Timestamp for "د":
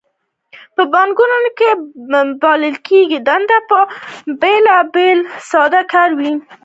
0.75-0.77, 1.41-1.43